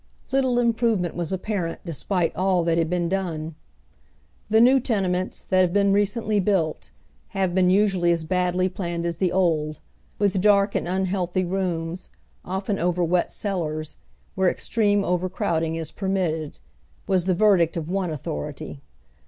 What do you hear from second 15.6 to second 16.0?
is